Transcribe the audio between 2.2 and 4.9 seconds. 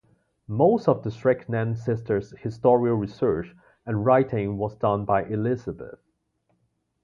historical research and writing was